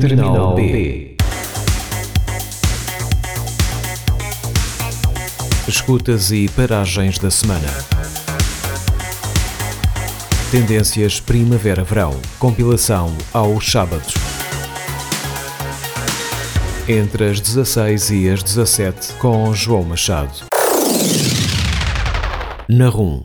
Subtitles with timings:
[0.00, 1.16] Terminal B.
[5.68, 7.68] Escutas e paragens da semana.
[10.50, 12.20] Tendências Primavera-Verão.
[12.40, 14.14] Compilação aos sábados.
[16.88, 20.40] Entre as 16 e as 17 com João Machado.
[22.68, 23.22] Na RUM.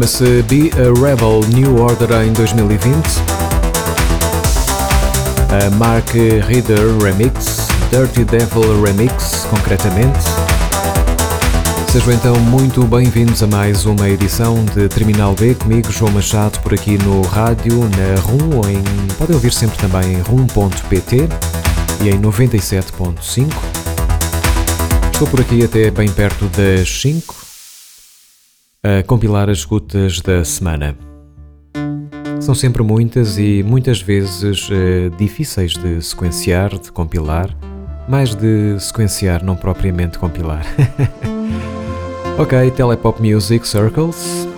[0.00, 2.96] Chama-se Be a Rebel New Order em 2020.
[5.50, 10.18] A Mark Reader Remix, Dirty Devil Remix, concretamente.
[11.92, 16.72] Sejam então muito bem-vindos a mais uma edição de Terminal B comigo, João Machado, por
[16.72, 18.82] aqui no rádio, na RUM, em,
[19.18, 21.28] podem ouvir sempre também em rum.pt
[22.00, 23.52] e em 97.5.
[25.12, 27.39] Estou por aqui até bem perto das 5
[28.82, 30.96] a compilar as escutas da semana.
[32.40, 37.54] São sempre muitas e muitas vezes uh, difíceis de sequenciar, de compilar,
[38.08, 40.64] mais de sequenciar, não propriamente compilar.
[42.38, 44.49] ok, Telepop Music Circles.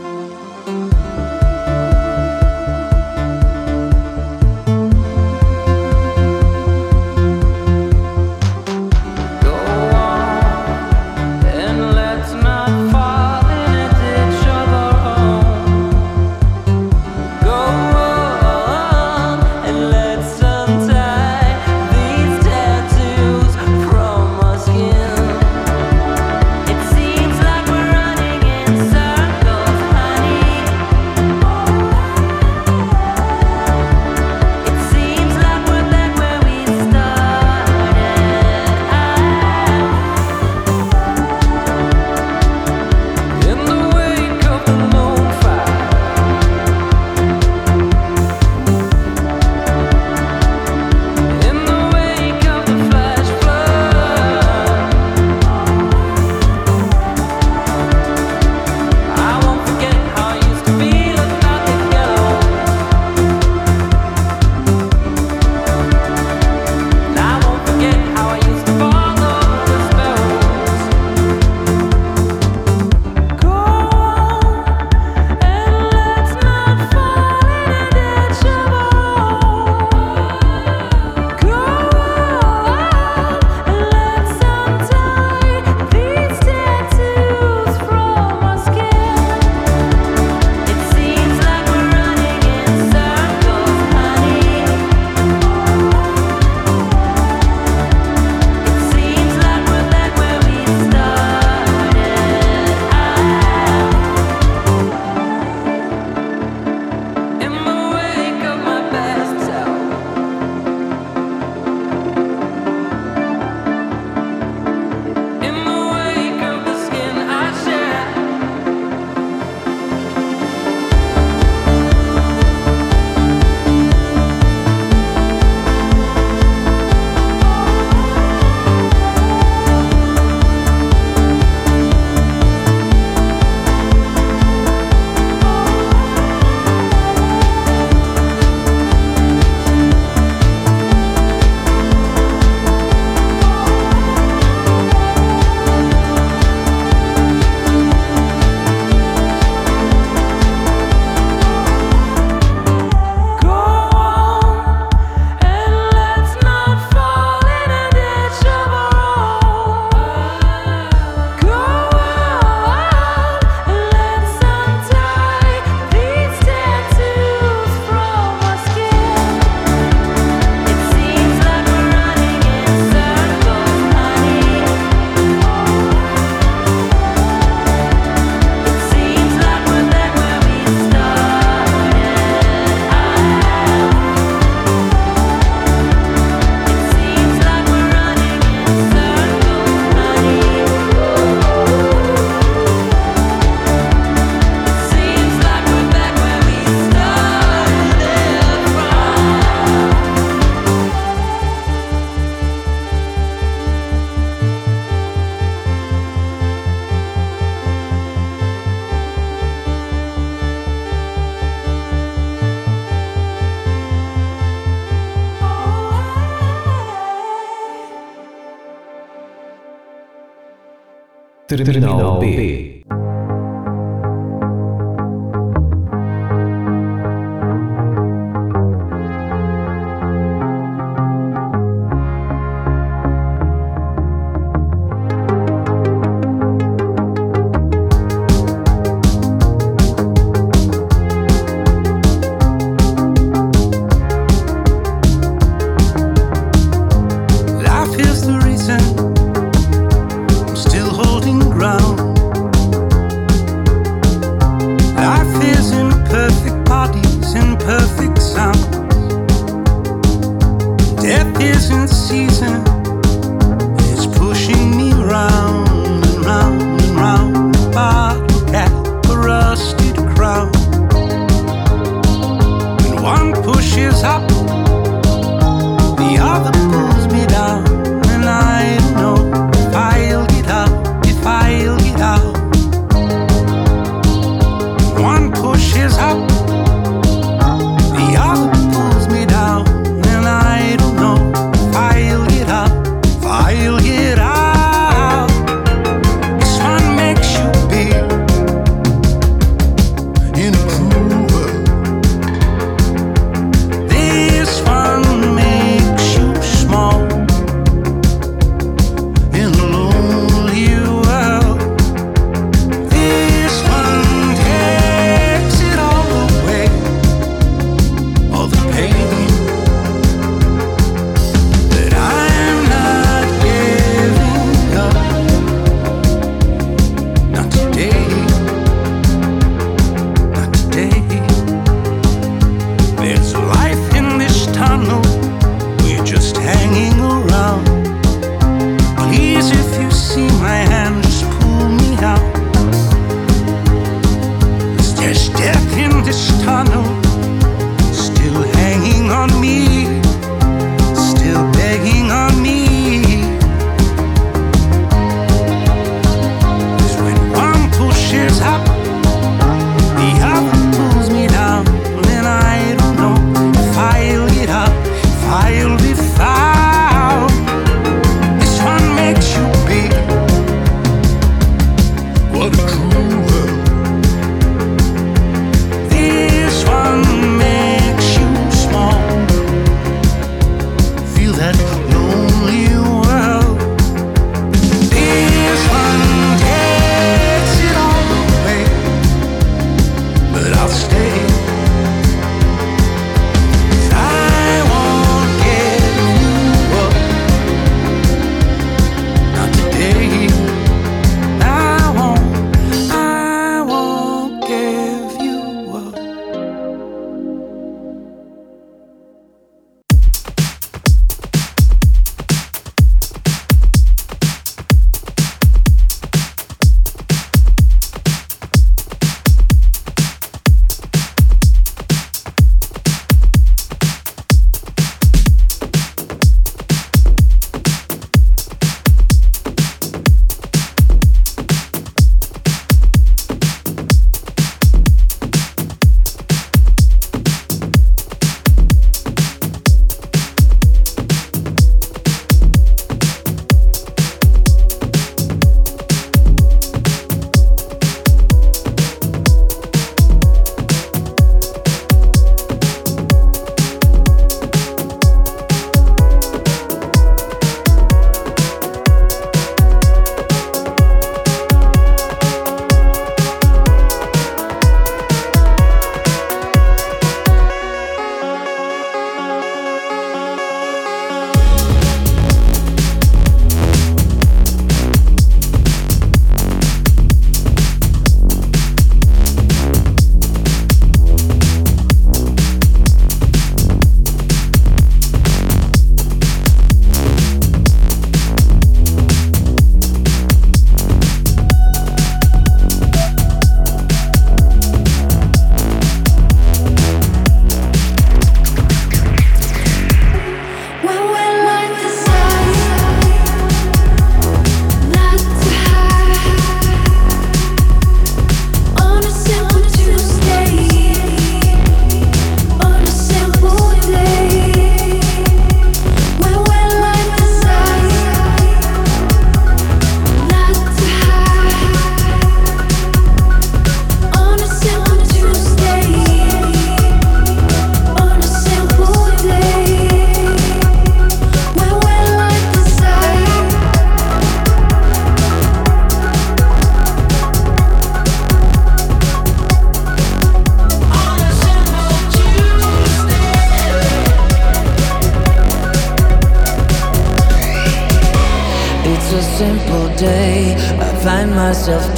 [221.57, 222.62] Terminal B.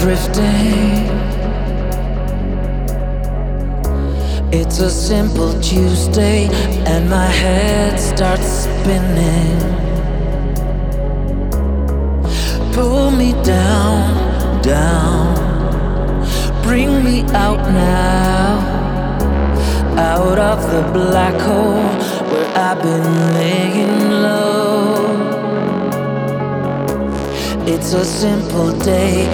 [0.05, 1.09] drifting.
[4.53, 6.49] It's a simple Tuesday,
[6.85, 9.59] and my head starts spinning.
[12.75, 15.25] Pull me down, down,
[16.63, 18.59] bring me out now,
[19.97, 21.89] out of the black hole
[22.31, 23.09] where I've been
[23.39, 25.04] laying low.
[27.87, 29.27] It's a simple day,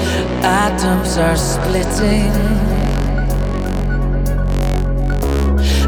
[0.42, 2.32] atoms are splitting.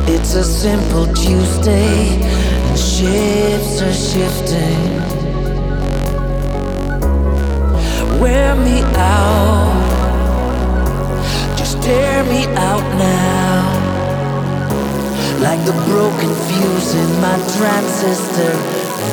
[0.06, 4.78] It's a simple Tuesday, and shapes are shifting.
[8.20, 9.74] Wear me out,
[11.56, 13.64] just tear me out now.
[15.40, 18.54] Like the broken fuse in my transistor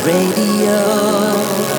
[0.05, 1.78] radio.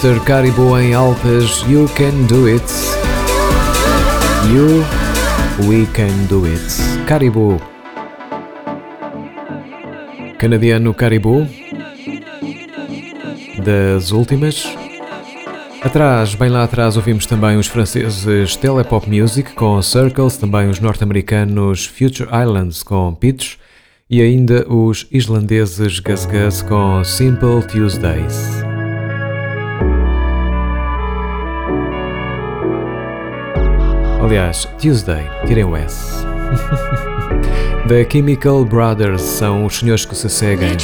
[0.00, 0.20] Mr.
[0.20, 2.62] Caribou em Altas, You Can Do It.
[4.48, 4.84] You,
[5.68, 7.04] We Can Do It.
[7.04, 7.60] Caribou.
[10.38, 11.44] Canadiano Caribou.
[13.64, 14.72] Das últimas.
[15.82, 21.86] Atrás, bem lá atrás, ouvimos também os franceses Telepop Music com Circles, também os norte-americanos
[21.86, 23.56] Future Islands com Pitch
[24.08, 28.67] e ainda os islandeses Gus Gus com Simple Tuesdays.
[34.28, 36.22] Aliás, Tuesday, tirem o S.
[37.88, 40.76] The Chemical Brothers são os senhores que se seguem.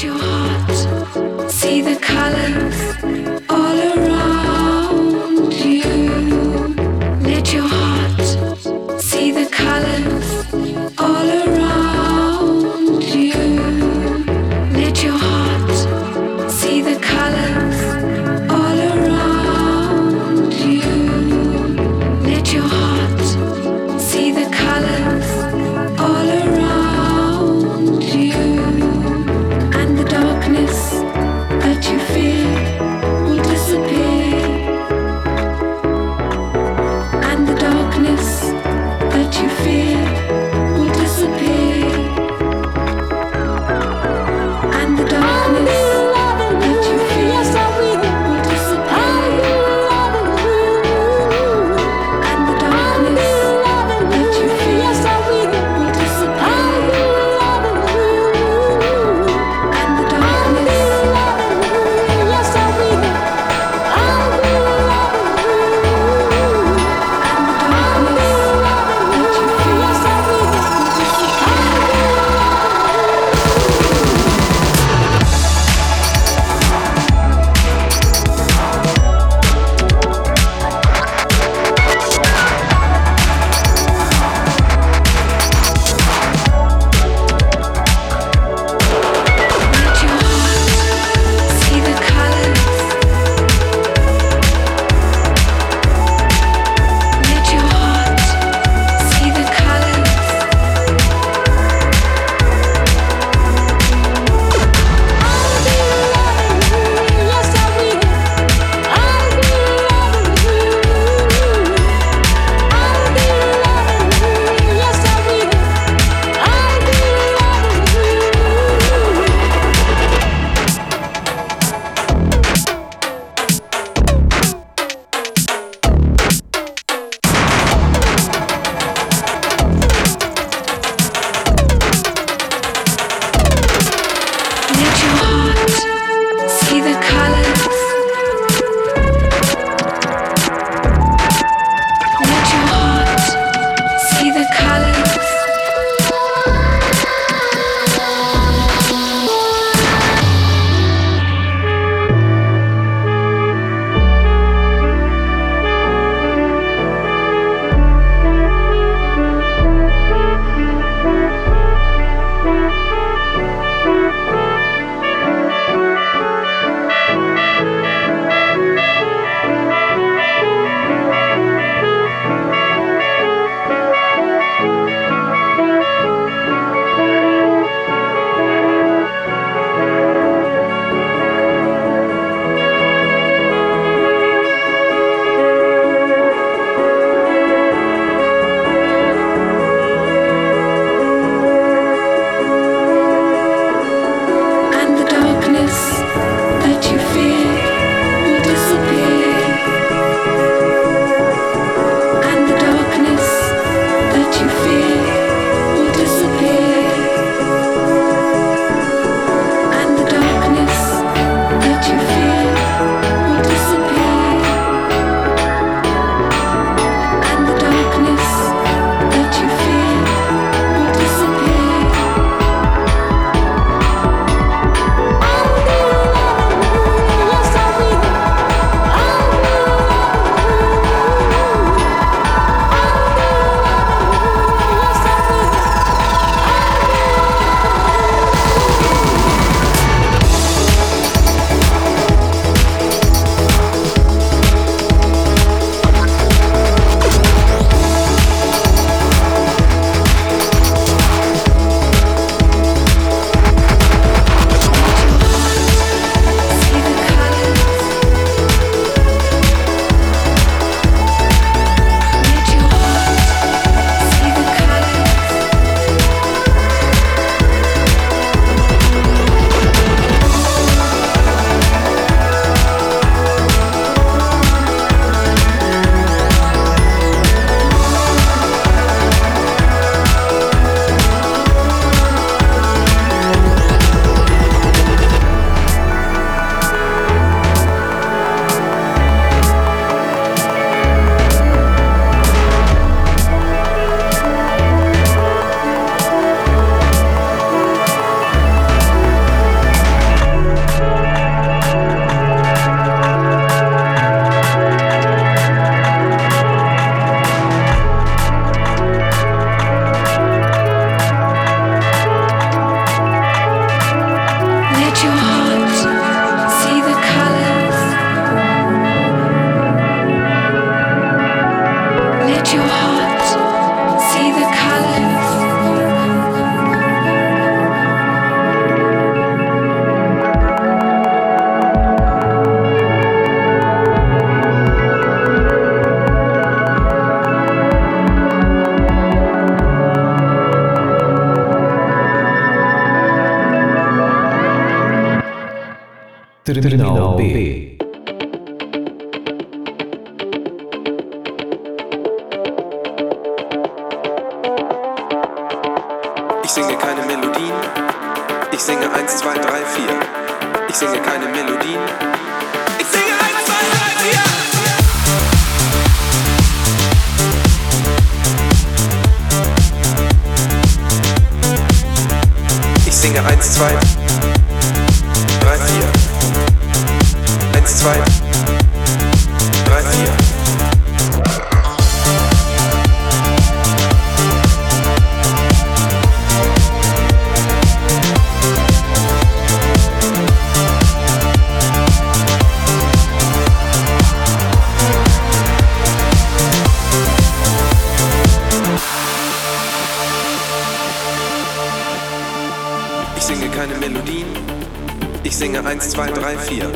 [405.94, 406.72] 2, 3, 4.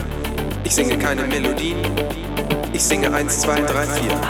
[0.62, 1.76] Ich singe keine Melodien.
[2.72, 4.20] Ich singe 1, 2, 3, 4.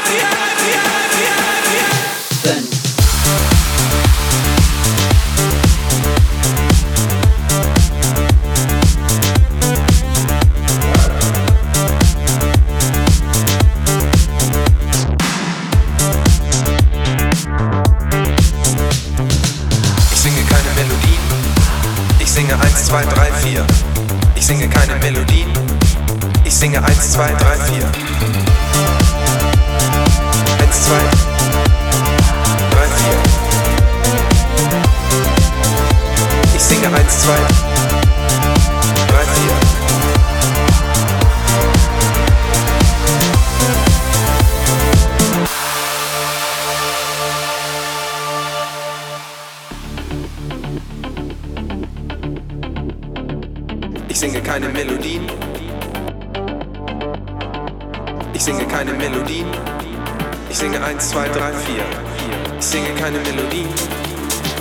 [62.66, 63.66] singe keine Melodie.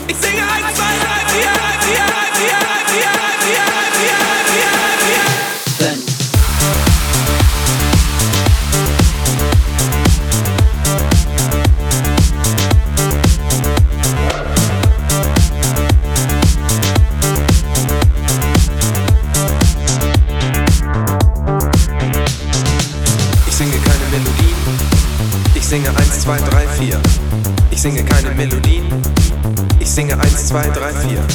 [0.08, 1.50] Ich singe ein, zwei, drei, vier,
[1.82, 4.85] vier, vier, vier, vier, vier, vier, vier.
[30.56, 31.26] Melodien.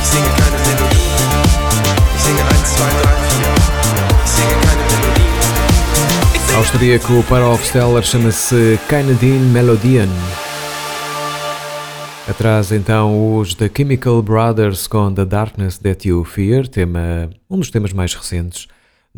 [0.00, 0.06] Ich
[2.22, 2.42] singe
[6.56, 10.08] Austríaco para o Stellar chama-se Kynedine Melodian.
[12.26, 17.70] Atrás então os The Chemical Brothers com The Darkness That You Fear, tema, um dos
[17.70, 18.68] temas mais recentes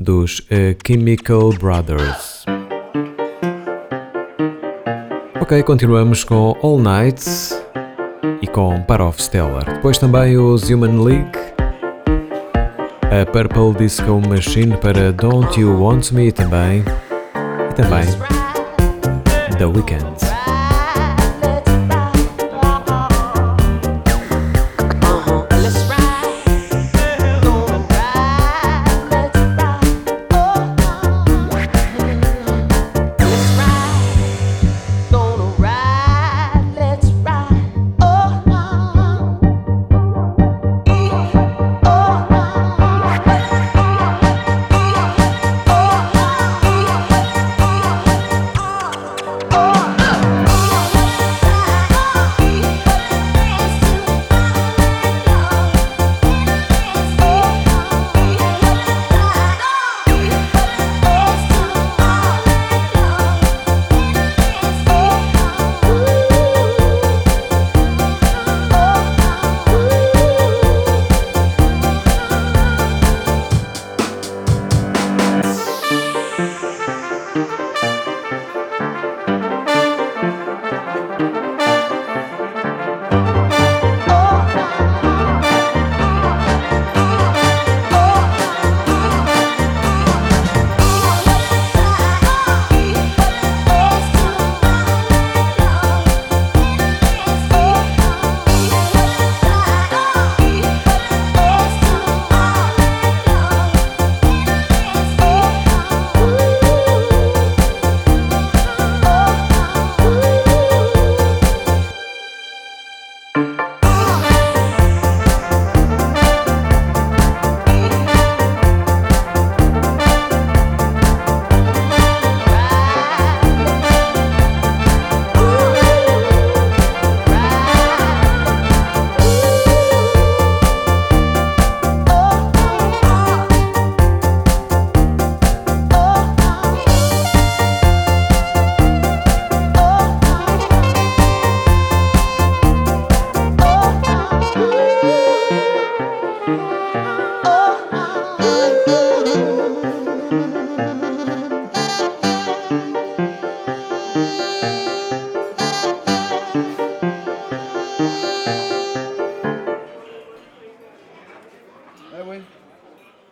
[0.00, 2.46] dos eh, Chemical Brothers.
[5.38, 7.22] Ok, continuamos com All Night
[8.40, 9.74] e com Part of Stellar.
[9.74, 11.38] Depois também os Human League,
[13.10, 16.82] a Purple Disco Machine para Don't You Want Me também,
[17.70, 18.06] e também
[19.58, 20.29] The Weeknd.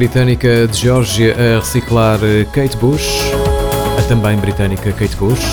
[0.00, 2.18] Britânica de Geórgia a reciclar
[2.54, 3.20] Kate Bush,
[3.98, 5.44] a também britânica Kate Bush,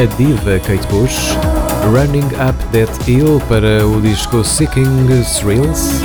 [0.00, 1.36] a diva Kate Bush,
[1.92, 5.06] Running Up That Hill para o disco Seeking
[5.38, 6.00] Thrills.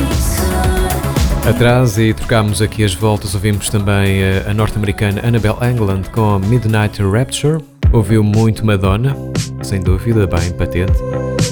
[1.47, 7.63] Atrás e trocámos aqui as voltas, ouvimos também a norte-americana Annabelle England com Midnight Rapture.
[7.93, 9.15] Ouviu muito Madonna,
[9.63, 10.99] sem dúvida, bem patente.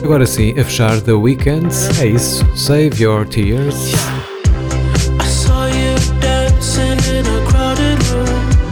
[0.03, 4.18] Agora sim, a fechar The Weekend, é isso, Save Your Tears.